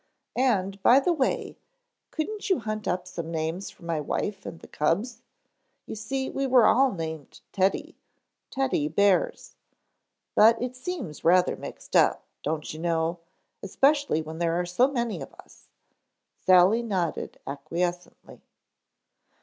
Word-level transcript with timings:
And, 0.41 0.81
by 0.81 0.99
the 0.99 1.13
way, 1.13 1.59
couldn't 2.09 2.49
you 2.49 2.57
hunt 2.57 2.87
up 2.87 3.05
some 3.05 3.29
names 3.29 3.69
for 3.69 3.83
my 3.85 3.99
wife 3.99 4.47
and 4.47 4.59
the 4.59 4.67
cubs? 4.67 5.21
You 5.85 5.93
see 5.93 6.27
we 6.27 6.47
were 6.47 6.65
all 6.65 6.91
named 6.91 7.41
Teddy—Teddy 7.51 8.87
bears. 8.87 9.57
But 10.33 10.59
it 10.59 10.75
seems 10.75 11.23
rather 11.23 11.55
mixed 11.55 11.95
up, 11.95 12.25
don't 12.41 12.73
you 12.73 12.79
know, 12.79 13.19
especially 13.61 14.23
when 14.23 14.39
there 14.39 14.59
are 14.59 14.65
so 14.65 14.87
many 14.87 15.21
of 15.21 15.31
us." 15.35 15.67
Sally 16.35 16.81
nodded 16.81 17.37
acquiescently. 17.45 18.41